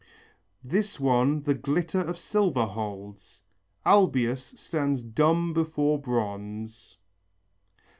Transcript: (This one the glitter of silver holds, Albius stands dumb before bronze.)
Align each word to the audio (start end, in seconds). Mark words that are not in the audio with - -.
(This 0.63 0.99
one 0.99 1.43
the 1.43 1.53
glitter 1.53 1.99
of 2.01 2.17
silver 2.17 2.65
holds, 2.65 3.43
Albius 3.85 4.59
stands 4.59 5.03
dumb 5.03 5.53
before 5.53 5.99
bronze.) 6.01 6.97